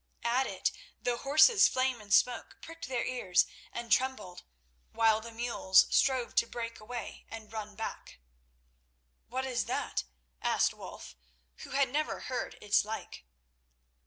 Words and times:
At 0.25 0.47
it 0.47 0.71
the 0.99 1.17
horses 1.17 1.67
Flame 1.67 2.01
and 2.01 2.11
Smoke 2.11 2.57
pricked 2.59 2.87
their 2.87 3.05
ears 3.05 3.45
and 3.71 3.91
trembled, 3.91 4.41
while 4.93 5.21
the 5.21 5.31
mules 5.31 5.85
strove 5.91 6.33
to 6.37 6.47
break 6.47 6.79
away 6.79 7.27
and 7.29 7.53
run 7.53 7.75
back. 7.75 8.17
"What 9.27 9.45
is 9.45 9.65
that?" 9.65 10.05
asked 10.41 10.73
Wulf, 10.73 11.15
who 11.57 11.69
had 11.69 11.89
never 11.89 12.21
heard 12.21 12.57
its 12.61 12.83
like. 12.83 13.25